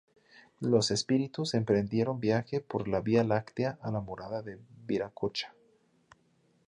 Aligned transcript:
Los 0.61 0.89
espíritus 0.89 1.53
emprendieron 1.53 2.19
viaje 2.19 2.59
por 2.59 2.87
la 2.87 3.01
vía 3.01 3.23
láctea 3.23 3.77
a 3.83 3.91
la 3.91 4.01
morada 4.01 4.41
de 4.41 4.57
Viracocha. 4.87 5.53